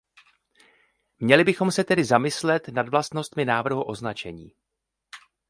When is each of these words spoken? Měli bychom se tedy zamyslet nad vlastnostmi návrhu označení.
Měli 1.19 1.43
bychom 1.43 1.71
se 1.71 1.83
tedy 1.83 2.03
zamyslet 2.03 2.67
nad 2.67 2.89
vlastnostmi 2.89 3.45
návrhu 3.45 3.83
označení. 3.83 4.51